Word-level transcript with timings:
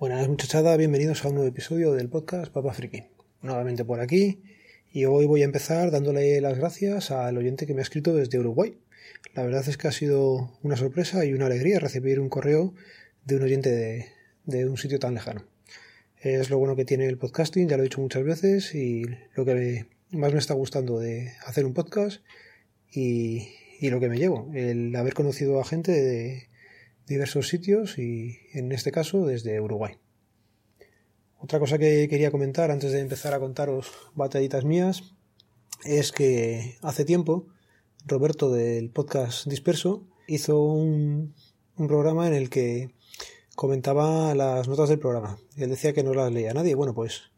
Buenas 0.00 0.26
muchachada, 0.28 0.78
bienvenidos 0.78 1.22
a 1.22 1.28
un 1.28 1.34
nuevo 1.34 1.50
episodio 1.50 1.92
del 1.92 2.08
podcast 2.08 2.50
Papa 2.50 2.72
Friki. 2.72 3.02
Nuevamente 3.42 3.84
por 3.84 4.00
aquí 4.00 4.40
y 4.90 5.04
hoy 5.04 5.26
voy 5.26 5.42
a 5.42 5.44
empezar 5.44 5.90
dándole 5.90 6.40
las 6.40 6.56
gracias 6.56 7.10
al 7.10 7.36
oyente 7.36 7.66
que 7.66 7.74
me 7.74 7.80
ha 7.80 7.82
escrito 7.82 8.14
desde 8.14 8.38
Uruguay. 8.38 8.78
La 9.34 9.42
verdad 9.42 9.62
es 9.68 9.76
que 9.76 9.88
ha 9.88 9.92
sido 9.92 10.58
una 10.62 10.78
sorpresa 10.78 11.26
y 11.26 11.34
una 11.34 11.44
alegría 11.44 11.80
recibir 11.80 12.18
un 12.18 12.30
correo 12.30 12.72
de 13.26 13.36
un 13.36 13.42
oyente 13.42 14.10
de, 14.46 14.64
un 14.64 14.78
sitio 14.78 14.98
tan 14.98 15.12
lejano. 15.12 15.44
Es 16.22 16.48
lo 16.48 16.56
bueno 16.56 16.76
que 16.76 16.86
tiene 16.86 17.04
el 17.04 17.18
podcasting, 17.18 17.68
ya 17.68 17.76
lo 17.76 17.82
he 17.82 17.90
dicho 17.90 18.00
muchas 18.00 18.24
veces 18.24 18.74
y 18.74 19.02
lo 19.34 19.44
que 19.44 19.84
más 20.12 20.32
me 20.32 20.38
está 20.38 20.54
gustando 20.54 20.98
de 20.98 21.34
hacer 21.44 21.66
un 21.66 21.74
podcast 21.74 22.22
y 22.90 23.50
lo 23.82 24.00
que 24.00 24.08
me 24.08 24.16
llevo, 24.16 24.50
el 24.54 24.96
haber 24.96 25.12
conocido 25.12 25.60
a 25.60 25.64
gente 25.66 25.92
de 25.92 26.49
diversos 27.10 27.48
sitios 27.48 27.98
y 27.98 28.38
en 28.52 28.70
este 28.70 28.92
caso 28.92 29.26
desde 29.26 29.60
Uruguay. 29.60 29.96
Otra 31.38 31.58
cosa 31.58 31.76
que 31.76 32.08
quería 32.08 32.30
comentar 32.30 32.70
antes 32.70 32.92
de 32.92 33.00
empezar 33.00 33.34
a 33.34 33.40
contaros 33.40 33.90
batallitas 34.14 34.64
mías 34.64 35.14
es 35.84 36.12
que 36.12 36.76
hace 36.82 37.04
tiempo 37.04 37.48
Roberto 38.06 38.52
del 38.52 38.90
podcast 38.90 39.46
Disperso 39.48 40.06
hizo 40.28 40.62
un, 40.62 41.34
programa 41.76 42.28
en 42.28 42.34
el 42.34 42.48
que 42.48 42.94
comentaba 43.56 44.32
las 44.36 44.68
notas 44.68 44.88
del 44.88 45.00
programa. 45.00 45.38
Él 45.56 45.70
decía 45.70 45.92
que 45.92 46.04
no 46.04 46.14
las 46.14 46.30
leía 46.30 46.54
nadie. 46.54 46.76
Bueno, 46.76 46.94
pues 46.94 47.32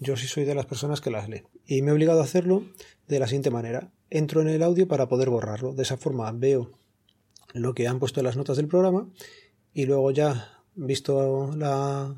yo 0.00 0.16
sí 0.16 0.26
soy 0.26 0.44
de 0.44 0.56
las 0.56 0.66
personas 0.66 1.00
que 1.00 1.10
las 1.10 1.28
lee. 1.28 1.44
Y 1.66 1.82
me 1.82 1.90
he 1.90 1.94
obligado 1.94 2.20
a 2.20 2.24
hacerlo 2.24 2.64
de 3.06 3.20
la 3.20 3.28
siguiente 3.28 3.50
manera. 3.50 3.92
Entro 4.10 4.40
en 4.40 4.48
el 4.48 4.62
audio 4.62 4.88
para 4.88 5.06
poder 5.06 5.30
borrarlo. 5.30 5.72
De 5.74 5.84
esa 5.84 5.98
forma 5.98 6.32
veo 6.32 6.72
lo 7.54 7.72
que 7.72 7.86
han 7.86 8.00
puesto 8.00 8.20
en 8.20 8.26
las 8.26 8.36
notas 8.36 8.56
del 8.56 8.68
programa 8.68 9.08
y 9.72 9.86
luego 9.86 10.10
ya 10.10 10.62
visto 10.74 11.52
la 11.56 12.14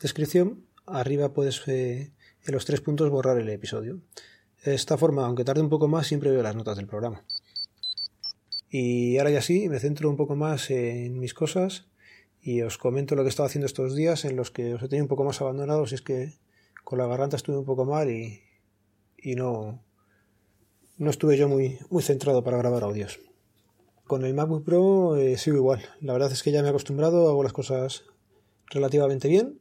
descripción 0.00 0.64
arriba 0.86 1.32
puedes 1.32 1.66
eh, 1.66 2.12
en 2.44 2.54
los 2.54 2.64
tres 2.64 2.80
puntos 2.80 3.10
borrar 3.10 3.38
el 3.38 3.48
episodio. 3.48 4.00
De 4.64 4.74
esta 4.74 4.96
forma 4.96 5.26
aunque 5.26 5.44
tarde 5.44 5.60
un 5.60 5.68
poco 5.68 5.88
más 5.88 6.06
siempre 6.06 6.30
veo 6.30 6.42
las 6.42 6.54
notas 6.54 6.76
del 6.76 6.86
programa. 6.86 7.24
Y 8.70 9.18
ahora 9.18 9.30
ya 9.30 9.42
sí 9.42 9.68
me 9.68 9.80
centro 9.80 10.08
un 10.08 10.16
poco 10.16 10.36
más 10.36 10.70
en 10.70 11.18
mis 11.18 11.34
cosas 11.34 11.88
y 12.40 12.62
os 12.62 12.78
comento 12.78 13.16
lo 13.16 13.22
que 13.22 13.26
he 13.26 13.30
estado 13.30 13.48
haciendo 13.48 13.66
estos 13.66 13.96
días 13.96 14.24
en 14.24 14.36
los 14.36 14.52
que 14.52 14.74
os 14.74 14.82
he 14.82 14.88
tenido 14.88 15.04
un 15.04 15.08
poco 15.08 15.24
más 15.24 15.40
abandonados 15.40 15.90
y 15.90 15.96
es 15.96 16.02
que 16.02 16.34
con 16.84 16.98
la 16.98 17.06
garganta 17.06 17.36
estuve 17.36 17.58
un 17.58 17.64
poco 17.64 17.84
mal 17.84 18.08
y, 18.08 18.40
y 19.18 19.34
no 19.34 19.84
no 20.96 21.10
estuve 21.10 21.36
yo 21.36 21.48
muy, 21.48 21.78
muy 21.88 22.02
centrado 22.02 22.44
para 22.44 22.58
grabar 22.58 22.84
audios 22.84 23.18
con 24.10 24.24
el 24.24 24.34
MacBook 24.34 24.64
Pro 24.64 25.16
eh, 25.16 25.38
sigo 25.38 25.56
igual. 25.56 25.82
La 26.00 26.12
verdad 26.12 26.32
es 26.32 26.42
que 26.42 26.50
ya 26.50 26.62
me 26.62 26.66
he 26.66 26.70
acostumbrado, 26.70 27.28
hago 27.28 27.44
las 27.44 27.52
cosas 27.52 28.06
relativamente 28.66 29.28
bien, 29.28 29.60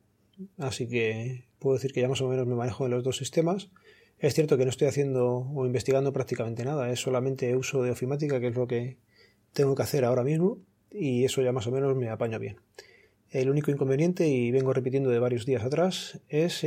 así 0.57 0.87
que 0.87 1.45
puedo 1.59 1.75
decir 1.75 1.93
que 1.93 2.01
ya 2.01 2.09
más 2.09 2.19
o 2.21 2.27
menos 2.27 2.47
me 2.47 2.55
manejo 2.55 2.85
en 2.85 2.89
los 2.89 3.03
dos 3.03 3.15
sistemas. 3.15 3.69
Es 4.17 4.33
cierto 4.33 4.57
que 4.57 4.63
no 4.63 4.71
estoy 4.71 4.87
haciendo 4.87 5.47
o 5.53 5.65
investigando 5.67 6.11
prácticamente 6.13 6.65
nada, 6.65 6.89
es 6.89 6.99
solamente 6.99 7.55
uso 7.55 7.83
de 7.83 7.91
ofimática, 7.91 8.39
que 8.39 8.47
es 8.47 8.55
lo 8.55 8.65
que 8.65 8.97
tengo 9.53 9.75
que 9.75 9.83
hacer 9.83 10.03
ahora 10.03 10.23
mismo, 10.23 10.57
y 10.89 11.25
eso 11.25 11.43
ya 11.43 11.51
más 11.51 11.67
o 11.67 11.71
menos 11.71 11.95
me 11.95 12.09
apaña 12.09 12.39
bien. 12.39 12.57
El 13.29 13.51
único 13.51 13.69
inconveniente, 13.69 14.27
y 14.29 14.49
vengo 14.49 14.73
repitiendo 14.73 15.11
de 15.11 15.19
varios 15.19 15.45
días 15.45 15.63
atrás, 15.63 16.21
es 16.27 16.65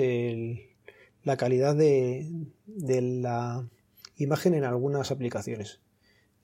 la 1.25 1.37
calidad 1.37 1.75
de 1.75 2.47
la 2.65 3.69
imagen 4.19 4.54
en 4.54 4.62
algunas 4.62 5.10
aplicaciones. 5.10 5.81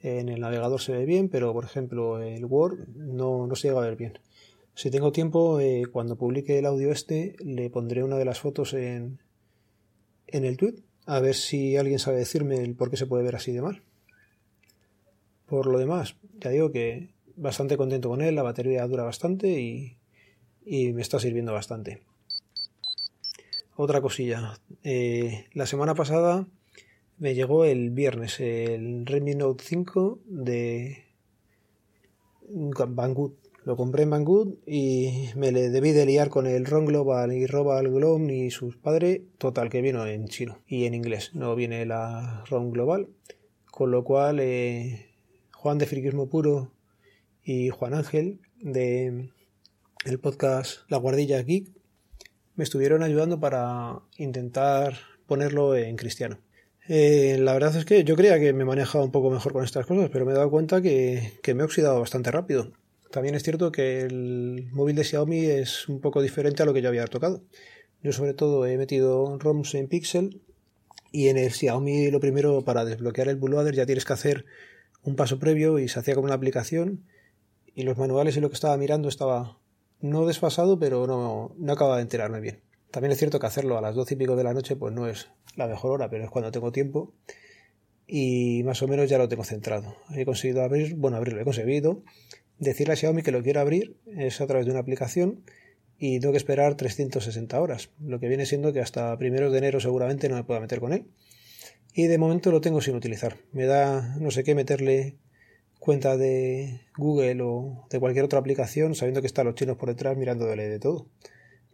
En 0.01 0.29
el 0.29 0.41
navegador 0.41 0.81
se 0.81 0.93
ve 0.93 1.05
bien, 1.05 1.29
pero 1.29 1.53
por 1.53 1.65
ejemplo 1.65 2.23
el 2.23 2.45
Word 2.45 2.89
no, 2.95 3.47
no 3.47 3.55
se 3.57 3.69
llega 3.69 3.81
a 3.81 3.85
ver 3.85 3.97
bien. 3.97 4.19
Si 4.75 4.91
tengo 4.91 5.11
tiempo, 5.11 5.59
eh, 5.59 5.87
cuando 5.91 6.17
publique 6.17 6.59
el 6.59 6.67
audio 6.67 6.93
este, 6.93 7.35
le 7.45 7.69
pondré 7.69 8.05
una 8.05 8.17
de 8.17 8.25
las 8.25 8.39
fotos 8.39 8.75
en, 8.75 9.19
en 10.29 10.45
el 10.45 10.57
tweet, 10.57 10.77
a 11.05 11.19
ver 11.19 11.35
si 11.35 11.77
alguien 11.77 11.99
sabe 11.99 12.19
decirme 12.19 12.63
el 12.63 12.77
por 12.77 12.91
qué 12.91 12.97
se 12.97 13.07
puede 13.07 13.25
ver 13.25 13.35
así 13.35 13.51
de 13.51 13.63
mal. 13.63 13.83
Por 15.47 15.67
lo 15.67 15.79
demás, 15.79 16.15
ya 16.39 16.51
digo 16.51 16.71
que 16.71 17.09
bastante 17.35 17.77
contento 17.77 18.09
con 18.09 18.21
él, 18.21 18.37
la 18.37 18.43
batería 18.43 18.87
dura 18.87 19.03
bastante 19.03 19.49
y, 19.61 19.97
y 20.65 20.93
me 20.93 21.03
está 21.03 21.19
sirviendo 21.19 21.53
bastante. 21.53 22.03
Otra 23.75 24.01
cosilla, 24.01 24.61
eh, 24.85 25.47
la 25.55 25.67
semana 25.67 25.95
pasada 25.95 26.47
me 27.19 27.35
llegó 27.35 27.65
el 27.65 27.91
viernes 27.91 28.39
el 28.41 29.05
Redmi 29.05 29.35
Note 29.35 29.65
5 29.65 30.21
de 30.27 31.05
Banggood. 32.51 33.33
Lo 33.65 33.77
compré 33.77 34.05
en 34.05 34.11
Banggood 34.11 34.55
y 34.67 35.31
me 35.37 35.53
le 35.53 35.69
debí 35.69 35.93
de 35.93 36.07
liar 36.07 36.31
con 36.31 36.47
el 36.47 36.65
ROM 36.65 36.87
Global 36.87 37.33
y 37.33 37.47
Robal 37.47 37.91
Glom 37.91 38.31
y 38.31 38.51
sus 38.51 38.77
padres. 38.77 39.21
Total, 39.37 39.69
que 39.69 39.83
vino 39.83 40.07
en 40.07 40.29
chino 40.29 40.61
y 40.67 40.87
en 40.87 40.95
inglés. 40.95 41.35
No 41.35 41.55
viene 41.55 41.85
la 41.85 42.45
ROM 42.49 42.71
Global. 42.71 43.09
Con 43.71 43.91
lo 43.91 44.05
cual, 44.05 44.39
eh, 44.41 45.11
Juan 45.53 45.79
de 45.79 45.87
Friquismo 45.87 46.29
Puro 46.29 46.73
y 47.43 47.69
Juan 47.69 47.95
Ángel 47.95 48.41
de 48.61 49.29
el 50.05 50.21
podcast 50.21 50.89
La 50.89 50.97
Guardilla 50.97 51.43
Geek 51.43 51.69
me 52.55 52.65
estuvieron 52.65 53.03
ayudando 53.03 53.39
para 53.39 54.01
intentar 54.17 54.95
ponerlo 55.27 55.77
en 55.77 55.97
cristiano. 55.97 56.39
Eh, 56.91 57.37
la 57.39 57.53
verdad 57.53 57.77
es 57.77 57.85
que 57.85 58.03
yo 58.03 58.17
creía 58.17 58.41
que 58.41 58.55
me 58.55 58.65
manejaba 58.65 59.05
un 59.05 59.13
poco 59.13 59.31
mejor 59.31 59.53
con 59.53 59.63
estas 59.63 59.85
cosas, 59.85 60.09
pero 60.11 60.25
me 60.25 60.33
he 60.33 60.35
dado 60.35 60.51
cuenta 60.51 60.81
que, 60.81 61.35
me 61.47 61.61
he 61.61 61.65
oxidado 61.65 62.01
bastante 62.01 62.31
rápido. 62.31 62.73
También 63.11 63.35
es 63.35 63.43
cierto 63.43 63.71
que 63.71 64.03
el 64.03 64.69
móvil 64.73 64.97
de 64.97 65.05
Xiaomi 65.05 65.45
es 65.45 65.87
un 65.89 66.01
poco 66.01 66.23
diferente 66.23 66.63
a 66.63 66.67
lo 66.67 66.73
que 66.73 66.81
yo 66.81 66.89
había 66.89 67.05
tocado. 67.05 67.43
Yo 68.03 68.13
sobre 68.13 68.33
todo 68.33 68.65
he 68.67 68.79
metido 68.79 69.39
ROMs 69.39 69.75
en 69.75 69.89
Pixel 69.89 70.41
y 71.13 71.29
en 71.29 71.37
el 71.37 71.53
Xiaomi 71.53 72.11
lo 72.11 72.21
primero 72.21 72.65
para 72.65 72.87
desbloquear 72.87 73.29
el 73.29 73.37
bootloader 73.37 73.75
ya 73.75 73.87
tienes 73.87 74.05
que 74.07 74.13
hacer 74.15 74.47
un 75.03 75.15
paso 75.15 75.39
previo 75.39 75.79
y 75.79 75.89
se 75.89 75.99
hacía 75.99 76.15
como 76.15 76.27
una 76.27 76.35
aplicación 76.35 77.05
y 77.75 77.83
los 77.83 77.99
manuales 77.99 78.37
y 78.37 78.41
lo 78.41 78.49
que 78.49 78.55
estaba 78.55 78.77
mirando 78.77 79.09
estaba 79.09 79.59
no 80.01 80.27
desfasado 80.27 80.79
pero 80.79 81.07
no, 81.07 81.55
no 81.59 81.73
acababa 81.73 81.97
de 81.97 82.03
enterarme 82.03 82.41
bien. 82.41 82.68
También 82.91 83.13
es 83.13 83.19
cierto 83.19 83.39
que 83.39 83.47
hacerlo 83.47 83.77
a 83.77 83.81
las 83.81 83.95
doce 83.95 84.15
y 84.15 84.17
pico 84.17 84.37
de 84.37 84.45
la 84.45 84.55
noche 84.55 84.77
pues 84.77 84.95
no 84.95 85.07
es 85.09 85.31
la 85.57 85.67
mejor 85.67 85.93
hora, 85.93 86.09
pero 86.09 86.25
es 86.25 86.31
cuando 86.31 86.51
tengo 86.51 86.73
tiempo 86.73 87.13
y 88.07 88.63
más 88.65 88.83
o 88.83 88.89
menos 88.89 89.11
ya 89.11 89.19
lo 89.19 89.29
tengo 89.29 89.45
centrado. 89.45 89.97
He 90.15 90.25
conseguido 90.25 90.63
abrir, 90.63 90.95
bueno, 90.97 91.19
abrirlo, 91.19 91.41
he 91.41 91.45
conseguido 91.45 92.03
decirle 92.59 92.95
a 92.95 92.97
Xiaomi 92.97 93.23
que 93.23 93.31
lo 93.31 93.43
quiero 93.43 93.61
abrir, 93.61 93.97
es 94.07 94.41
a 94.41 94.47
través 94.47 94.67
de 94.67 94.73
una 94.73 94.81
aplicación 94.81 95.45
y 95.99 96.21
tengo 96.21 96.33
que 96.33 96.39
esperar 96.39 96.77
360 96.77 97.61
horas, 97.61 97.91
lo 98.01 98.19
que 98.21 98.29
viene 98.29 98.47
siendo 98.47 98.73
que 98.73 98.81
hasta 98.81 99.17
primeros 99.19 99.53
de 99.53 99.59
enero 99.59 99.81
seguramente 99.81 100.29
no 100.29 100.37
me 100.37 100.45
pueda 100.45 100.61
meter 100.61 100.81
con 100.81 100.93
él. 100.93 101.07
Y 101.93 102.07
de 102.07 102.19
momento 102.19 102.53
lo 102.53 102.61
tengo 102.61 102.81
sin 102.81 102.95
utilizar. 102.95 103.39
Me 103.53 103.67
da 103.67 104.17
no 104.19 104.31
sé 104.31 104.45
qué 104.45 104.55
meterle 104.55 105.17
cuenta 105.81 106.17
de 106.17 106.81
Google 106.97 107.43
o 107.43 107.87
de 107.91 107.99
cualquier 107.99 108.25
otra 108.25 108.39
aplicación 108.39 108.95
sabiendo 108.95 109.21
que 109.21 109.27
están 109.27 109.47
los 109.47 109.55
chinos 109.55 109.77
por 109.77 109.89
detrás 109.89 110.17
mirándole 110.17 110.69
de 110.69 110.79
todo. 110.79 111.09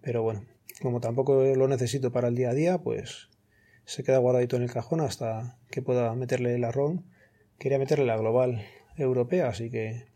Pero 0.00 0.22
bueno, 0.22 0.44
como 0.80 1.00
tampoco 1.00 1.42
lo 1.42 1.68
necesito 1.68 2.12
para 2.12 2.28
el 2.28 2.34
día 2.34 2.50
a 2.50 2.54
día, 2.54 2.78
pues 2.78 3.28
se 3.84 4.02
queda 4.02 4.18
guardadito 4.18 4.56
en 4.56 4.62
el 4.62 4.72
cajón 4.72 5.00
hasta 5.00 5.58
que 5.70 5.82
pueda 5.82 6.14
meterle 6.14 6.58
la 6.58 6.72
ROM. 6.72 7.04
Quería 7.58 7.78
meterle 7.78 8.06
la 8.06 8.16
global 8.16 8.64
europea, 8.96 9.48
así 9.48 9.70
que 9.70 10.06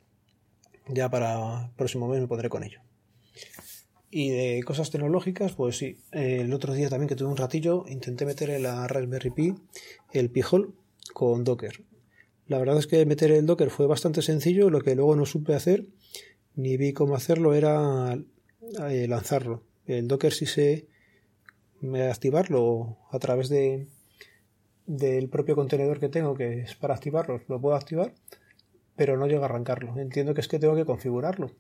ya 0.88 1.10
para 1.10 1.66
el 1.66 1.70
próximo 1.76 2.08
mes 2.08 2.20
me 2.20 2.28
pondré 2.28 2.48
con 2.48 2.64
ello. 2.64 2.80
Y 4.10 4.30
de 4.30 4.62
cosas 4.64 4.90
tecnológicas, 4.90 5.52
pues 5.52 5.76
sí, 5.76 5.98
el 6.12 6.52
otro 6.54 6.72
día 6.72 6.88
también 6.88 7.08
que 7.08 7.14
tuve 7.14 7.28
un 7.28 7.36
ratillo, 7.36 7.84
intenté 7.88 8.24
meter 8.24 8.50
en 8.50 8.62
la 8.62 8.86
Raspberry 8.88 9.30
Pi 9.30 9.54
el 10.12 10.30
Pi-hole 10.30 10.70
con 11.12 11.44
Docker. 11.44 11.84
La 12.46 12.58
verdad 12.58 12.78
es 12.78 12.86
que 12.86 13.04
meter 13.04 13.30
el 13.32 13.44
Docker 13.44 13.68
fue 13.68 13.86
bastante 13.86 14.22
sencillo, 14.22 14.70
lo 14.70 14.80
que 14.80 14.94
luego 14.94 15.14
no 15.14 15.26
supe 15.26 15.54
hacer, 15.54 15.86
ni 16.54 16.78
vi 16.78 16.94
cómo 16.94 17.14
hacerlo, 17.14 17.52
era 17.52 18.18
eh, 18.88 19.06
lanzarlo. 19.06 19.67
El 19.88 20.06
Docker 20.06 20.32
sí 20.32 20.46
se 20.46 20.86
activarlo 22.10 22.98
a 23.10 23.18
través 23.18 23.48
de 23.48 23.88
del 24.86 25.28
propio 25.28 25.54
contenedor 25.54 26.00
que 26.00 26.08
tengo 26.08 26.34
que 26.34 26.60
es 26.60 26.74
para 26.74 26.94
activarlo 26.94 27.42
lo 27.46 27.60
puedo 27.60 27.76
activar 27.76 28.14
pero 28.96 29.16
no 29.16 29.28
llega 29.28 29.42
a 29.42 29.44
arrancarlo. 29.44 29.96
Entiendo 29.96 30.34
que 30.34 30.40
es 30.40 30.48
que 30.48 30.58
tengo 30.58 30.74
que 30.74 30.84
configurarlo. 30.84 31.52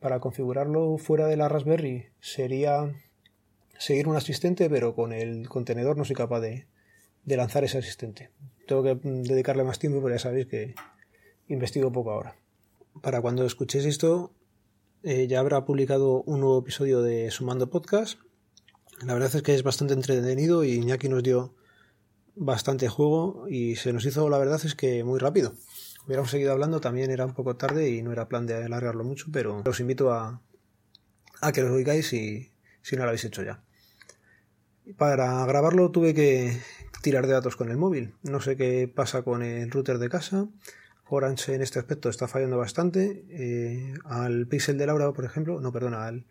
Para 0.00 0.18
configurarlo 0.18 0.98
fuera 0.98 1.28
de 1.28 1.36
la 1.36 1.48
Raspberry 1.48 2.08
sería 2.20 2.92
seguir 3.78 4.08
un 4.08 4.16
asistente 4.16 4.68
pero 4.68 4.94
con 4.94 5.12
el 5.12 5.48
contenedor 5.48 5.96
no 5.96 6.04
soy 6.04 6.16
capaz 6.16 6.40
de, 6.40 6.66
de 7.24 7.36
lanzar 7.36 7.64
ese 7.64 7.78
asistente. 7.78 8.30
Tengo 8.66 8.82
que 8.82 8.98
dedicarle 9.02 9.64
más 9.64 9.78
tiempo 9.78 10.02
pero 10.02 10.16
ya 10.16 10.18
sabéis 10.18 10.46
que 10.46 10.74
investigo 11.48 11.92
poco 11.92 12.10
ahora. 12.10 12.36
Para 13.00 13.20
cuando 13.20 13.46
escuchéis 13.46 13.84
esto 13.86 14.32
eh, 15.04 15.26
ya 15.28 15.40
habrá 15.40 15.64
publicado 15.64 16.22
un 16.22 16.40
nuevo 16.40 16.58
episodio 16.58 17.02
de 17.02 17.30
Sumando 17.30 17.70
Podcast 17.70 18.18
la 19.02 19.14
verdad 19.14 19.34
es 19.34 19.42
que 19.42 19.54
es 19.54 19.62
bastante 19.62 19.94
entretenido 19.94 20.64
y 20.64 20.72
Iñaki 20.74 21.08
nos 21.08 21.22
dio 21.22 21.54
bastante 22.36 22.88
juego 22.88 23.46
y 23.48 23.76
se 23.76 23.92
nos 23.92 24.06
hizo, 24.06 24.28
la 24.28 24.38
verdad 24.38 24.60
es 24.64 24.74
que 24.74 25.04
muy 25.04 25.18
rápido. 25.18 25.54
Hubiéramos 26.06 26.30
seguido 26.30 26.52
hablando, 26.52 26.80
también 26.80 27.10
era 27.10 27.24
un 27.24 27.34
poco 27.34 27.56
tarde 27.56 27.90
y 27.90 28.02
no 28.02 28.12
era 28.12 28.28
plan 28.28 28.46
de 28.46 28.54
alargarlo 28.54 29.04
mucho, 29.04 29.26
pero 29.32 29.62
os 29.66 29.80
invito 29.80 30.12
a, 30.12 30.40
a 31.40 31.52
que 31.52 31.62
los 31.62 31.70
oigáis 31.72 32.08
si, 32.08 32.50
si 32.82 32.96
no 32.96 33.02
lo 33.02 33.08
habéis 33.08 33.24
hecho 33.24 33.42
ya. 33.42 33.62
Para 34.96 35.44
grabarlo 35.46 35.90
tuve 35.90 36.14
que 36.14 36.60
tirar 37.02 37.26
de 37.26 37.32
datos 37.32 37.56
con 37.56 37.70
el 37.70 37.76
móvil. 37.76 38.14
No 38.22 38.40
sé 38.40 38.56
qué 38.56 38.90
pasa 38.92 39.22
con 39.22 39.42
el 39.42 39.70
router 39.70 39.98
de 39.98 40.08
casa. 40.08 40.46
Orange 41.06 41.54
en 41.54 41.62
este 41.62 41.78
aspecto 41.78 42.08
está 42.08 42.28
fallando 42.28 42.58
bastante. 42.58 43.24
Eh, 43.30 43.94
al 44.04 44.46
Pixel 44.46 44.78
de 44.78 44.86
Laura, 44.86 45.12
por 45.12 45.24
ejemplo, 45.24 45.60
no, 45.60 45.72
perdona, 45.72 46.06
al 46.06 46.24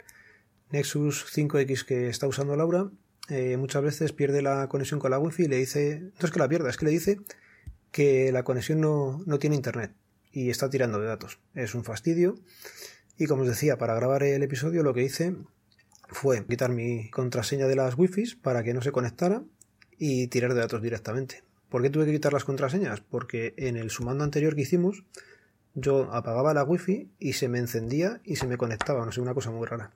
Nexus 0.71 1.25
5X 1.33 1.85
que 1.85 2.09
está 2.09 2.27
usando 2.27 2.55
Laura, 2.55 2.89
eh, 3.29 3.57
muchas 3.57 3.83
veces 3.83 4.11
pierde 4.11 4.41
la 4.41 4.67
conexión 4.67 4.99
con 4.99 5.11
la 5.11 5.19
wifi 5.19 5.43
y 5.43 5.47
le 5.47 5.57
dice, 5.57 5.99
no 6.19 6.25
es 6.25 6.31
que 6.31 6.39
la 6.39 6.49
pierda, 6.49 6.69
es 6.69 6.77
que 6.77 6.85
le 6.85 6.91
dice 6.91 7.19
que 7.91 8.31
la 8.31 8.43
conexión 8.43 8.81
no, 8.81 9.21
no 9.25 9.39
tiene 9.39 9.55
internet 9.55 9.93
y 10.31 10.49
está 10.49 10.69
tirando 10.69 10.99
de 10.99 11.07
datos. 11.07 11.39
Es 11.53 11.75
un 11.75 11.83
fastidio. 11.83 12.35
Y 13.17 13.27
como 13.27 13.43
os 13.43 13.47
decía, 13.47 13.77
para 13.77 13.93
grabar 13.93 14.23
el 14.23 14.41
episodio 14.41 14.81
lo 14.81 14.93
que 14.93 15.03
hice 15.03 15.35
fue 16.09 16.45
quitar 16.45 16.71
mi 16.71 17.09
contraseña 17.11 17.67
de 17.67 17.75
las 17.75 17.97
wifi 17.97 18.35
para 18.35 18.63
que 18.63 18.73
no 18.73 18.81
se 18.81 18.91
conectara 18.91 19.43
y 19.97 20.27
tirar 20.27 20.53
de 20.53 20.59
datos 20.59 20.81
directamente. 20.81 21.43
¿Por 21.73 21.81
qué 21.81 21.89
tuve 21.89 22.05
que 22.05 22.11
quitar 22.11 22.31
las 22.31 22.43
contraseñas? 22.43 23.01
Porque 23.01 23.55
en 23.57 23.77
el 23.77 23.89
sumando 23.89 24.23
anterior 24.23 24.53
que 24.53 24.61
hicimos 24.61 25.05
yo 25.73 26.13
apagaba 26.13 26.53
la 26.53 26.63
wifi 26.63 27.09
y 27.17 27.33
se 27.33 27.49
me 27.49 27.57
encendía 27.57 28.21
y 28.23 28.35
se 28.35 28.45
me 28.45 28.57
conectaba, 28.57 29.03
no 29.03 29.11
sé, 29.11 29.21
una 29.21 29.33
cosa 29.33 29.49
muy 29.49 29.65
rara. 29.65 29.89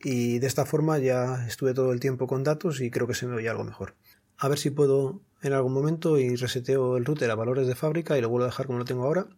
Y 0.00 0.40
de 0.40 0.48
esta 0.48 0.66
forma 0.66 0.98
ya 0.98 1.46
estuve 1.46 1.72
todo 1.72 1.92
el 1.92 2.00
tiempo 2.00 2.26
con 2.26 2.42
datos 2.42 2.80
y 2.80 2.90
creo 2.90 3.06
que 3.06 3.14
se 3.14 3.28
me 3.28 3.36
oye 3.36 3.48
algo 3.48 3.62
mejor. 3.62 3.94
A 4.36 4.48
ver 4.48 4.58
si 4.58 4.70
puedo 4.70 5.20
en 5.40 5.52
algún 5.52 5.72
momento 5.72 6.18
y 6.18 6.34
reseteo 6.34 6.96
el 6.96 7.04
router 7.04 7.30
a 7.30 7.36
valores 7.36 7.68
de 7.68 7.76
fábrica 7.76 8.18
y 8.18 8.20
lo 8.20 8.28
vuelvo 8.28 8.46
a 8.46 8.48
dejar 8.48 8.66
como 8.66 8.80
lo 8.80 8.84
tengo 8.84 9.04
ahora 9.04 9.28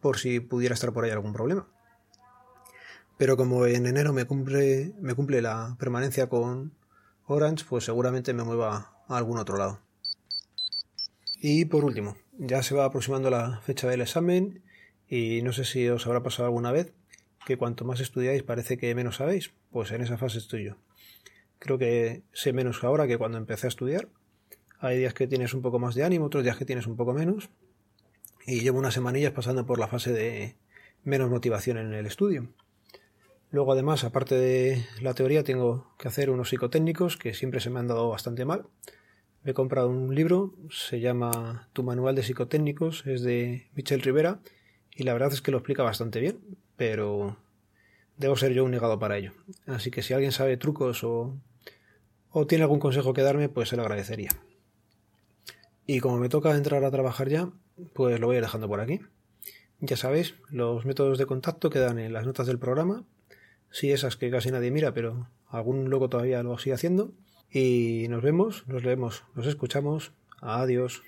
por 0.00 0.18
si 0.18 0.38
pudiera 0.38 0.74
estar 0.74 0.92
por 0.92 1.04
ahí 1.04 1.10
algún 1.10 1.32
problema. 1.32 1.66
Pero 3.18 3.36
como 3.36 3.66
en 3.66 3.84
enero 3.84 4.12
me 4.12 4.26
cumple, 4.26 4.94
me 5.00 5.14
cumple 5.14 5.42
la 5.42 5.74
permanencia 5.80 6.28
con 6.28 6.72
Orange, 7.26 7.64
pues 7.68 7.82
seguramente 7.82 8.32
me 8.32 8.44
mueva 8.44 8.92
a 9.08 9.16
algún 9.16 9.36
otro 9.36 9.56
lado. 9.56 9.89
Y 11.42 11.64
por 11.64 11.86
último, 11.86 12.18
ya 12.36 12.62
se 12.62 12.74
va 12.74 12.84
aproximando 12.84 13.30
la 13.30 13.62
fecha 13.62 13.88
del 13.88 14.02
examen 14.02 14.62
y 15.08 15.40
no 15.40 15.54
sé 15.54 15.64
si 15.64 15.88
os 15.88 16.06
habrá 16.06 16.22
pasado 16.22 16.44
alguna 16.44 16.70
vez 16.70 16.92
que 17.46 17.56
cuanto 17.56 17.86
más 17.86 18.00
estudiáis 18.00 18.42
parece 18.42 18.76
que 18.76 18.94
menos 18.94 19.16
sabéis. 19.16 19.50
Pues 19.70 19.90
en 19.90 20.02
esa 20.02 20.18
fase 20.18 20.36
estoy 20.36 20.64
yo. 20.64 20.76
Creo 21.58 21.78
que 21.78 22.24
sé 22.34 22.52
menos 22.52 22.84
ahora 22.84 23.06
que 23.06 23.16
cuando 23.16 23.38
empecé 23.38 23.66
a 23.66 23.68
estudiar. 23.68 24.08
Hay 24.80 24.98
días 24.98 25.14
que 25.14 25.26
tienes 25.26 25.54
un 25.54 25.62
poco 25.62 25.78
más 25.78 25.94
de 25.94 26.04
ánimo, 26.04 26.26
otros 26.26 26.44
días 26.44 26.58
que 26.58 26.66
tienes 26.66 26.86
un 26.86 26.96
poco 26.96 27.14
menos. 27.14 27.48
Y 28.46 28.60
llevo 28.60 28.78
unas 28.78 28.92
semanillas 28.92 29.32
pasando 29.32 29.64
por 29.64 29.78
la 29.78 29.88
fase 29.88 30.12
de 30.12 30.56
menos 31.04 31.30
motivación 31.30 31.78
en 31.78 31.94
el 31.94 32.04
estudio. 32.04 32.52
Luego, 33.50 33.72
además, 33.72 34.04
aparte 34.04 34.34
de 34.34 34.84
la 35.00 35.14
teoría, 35.14 35.42
tengo 35.42 35.94
que 35.98 36.08
hacer 36.08 36.28
unos 36.28 36.50
psicotécnicos 36.50 37.16
que 37.16 37.32
siempre 37.32 37.60
se 37.60 37.70
me 37.70 37.80
han 37.80 37.88
dado 37.88 38.10
bastante 38.10 38.44
mal. 38.44 38.66
Me 39.42 39.52
he 39.52 39.54
comprado 39.54 39.88
un 39.88 40.14
libro, 40.14 40.54
se 40.70 41.00
llama 41.00 41.68
Tu 41.72 41.82
manual 41.82 42.14
de 42.14 42.22
psicotécnicos, 42.22 43.06
es 43.06 43.22
de 43.22 43.68
Michel 43.74 44.02
Rivera, 44.02 44.40
y 44.94 45.04
la 45.04 45.14
verdad 45.14 45.32
es 45.32 45.40
que 45.40 45.50
lo 45.50 45.58
explica 45.58 45.82
bastante 45.82 46.20
bien, 46.20 46.38
pero 46.76 47.38
debo 48.18 48.36
ser 48.36 48.52
yo 48.52 48.64
un 48.64 48.70
negado 48.70 48.98
para 48.98 49.16
ello. 49.16 49.32
Así 49.66 49.90
que 49.90 50.02
si 50.02 50.12
alguien 50.12 50.32
sabe 50.32 50.58
trucos 50.58 51.04
o, 51.04 51.38
o 52.30 52.46
tiene 52.46 52.64
algún 52.64 52.80
consejo 52.80 53.14
que 53.14 53.22
darme, 53.22 53.48
pues 53.48 53.70
se 53.70 53.76
lo 53.76 53.82
agradecería. 53.82 54.30
Y 55.86 56.00
como 56.00 56.18
me 56.18 56.28
toca 56.28 56.54
entrar 56.54 56.84
a 56.84 56.90
trabajar 56.90 57.30
ya, 57.30 57.50
pues 57.94 58.20
lo 58.20 58.26
voy 58.26 58.36
dejando 58.40 58.68
por 58.68 58.80
aquí. 58.80 59.00
Ya 59.80 59.96
sabéis, 59.96 60.34
los 60.50 60.84
métodos 60.84 61.16
de 61.16 61.24
contacto 61.24 61.70
quedan 61.70 61.98
en 61.98 62.12
las 62.12 62.26
notas 62.26 62.46
del 62.46 62.58
programa. 62.58 63.04
Sí, 63.70 63.90
esas 63.90 64.16
que 64.16 64.30
casi 64.30 64.50
nadie 64.50 64.70
mira, 64.70 64.92
pero 64.92 65.28
algún 65.48 65.88
loco 65.88 66.10
todavía 66.10 66.42
lo 66.42 66.58
sigue 66.58 66.74
haciendo. 66.74 67.14
Y 67.52 68.06
nos 68.08 68.22
vemos, 68.22 68.66
nos 68.68 68.84
leemos, 68.84 69.24
nos 69.34 69.46
escuchamos. 69.46 70.12
Adiós. 70.40 71.02